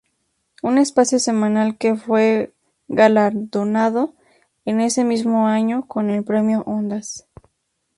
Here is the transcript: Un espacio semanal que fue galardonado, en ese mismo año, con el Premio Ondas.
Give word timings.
Un 0.63 0.79
espacio 0.79 1.19
semanal 1.19 1.77
que 1.77 1.93
fue 1.95 2.55
galardonado, 2.87 4.15
en 4.65 4.81
ese 4.81 5.03
mismo 5.03 5.45
año, 5.47 5.85
con 5.87 6.09
el 6.09 6.23
Premio 6.23 6.61
Ondas. 6.65 7.27